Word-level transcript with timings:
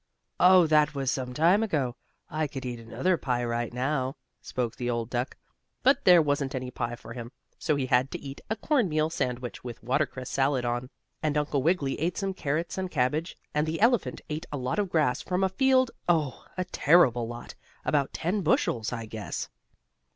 "Oh, 0.39 0.65
that 0.65 0.95
was 0.95 1.11
some 1.11 1.31
time 1.31 1.61
ago. 1.61 1.95
I 2.27 2.47
could 2.47 2.65
eat 2.65 2.79
another 2.79 3.17
pie 3.17 3.45
right 3.45 3.71
now," 3.71 4.15
spoke 4.41 4.75
the 4.75 4.89
old 4.89 5.11
duck. 5.11 5.37
But 5.83 6.05
there 6.05 6.23
wasn't 6.23 6.55
any 6.55 6.71
pie 6.71 6.95
for 6.95 7.13
him, 7.13 7.31
so 7.59 7.75
he 7.75 7.85
had 7.85 8.09
to 8.09 8.19
eat 8.19 8.41
a 8.49 8.55
cornmeal 8.55 9.11
sandwich 9.11 9.63
with 9.63 9.83
watercress 9.83 10.27
salad 10.31 10.65
on, 10.65 10.89
and 11.21 11.37
Uncle 11.37 11.61
Wiggily 11.61 11.99
ate 11.99 12.17
some 12.17 12.33
carrots 12.33 12.79
and 12.79 12.89
cabbage, 12.89 13.37
and 13.53 13.67
the 13.67 13.79
elephant 13.79 14.21
ate 14.27 14.47
a 14.51 14.57
lot 14.57 14.79
of 14.79 14.89
grass 14.89 15.21
from 15.21 15.43
a 15.43 15.49
field 15.49 15.91
oh! 16.09 16.45
a 16.57 16.65
terrible 16.65 17.27
lot 17.27 17.53
about 17.85 18.11
ten 18.11 18.41
bushels, 18.41 18.91
I 18.91 19.05
guess. 19.05 19.49